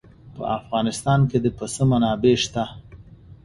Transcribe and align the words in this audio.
په 0.35 0.43
افغانستان 0.57 1.19
کې 1.29 1.37
د 1.41 1.47
پسه 1.57 1.83
منابع 1.91 2.35
شته. 2.43 2.63